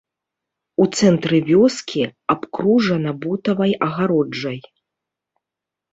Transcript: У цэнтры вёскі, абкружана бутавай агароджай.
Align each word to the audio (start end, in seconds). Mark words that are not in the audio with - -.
У 0.85 0.87
цэнтры 1.01 1.37
вёскі, 1.49 2.03
абкружана 2.35 3.11
бутавай 3.27 3.71
агароджай. 3.89 4.59